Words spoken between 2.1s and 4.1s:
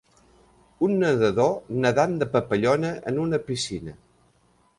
de papallona en una piscina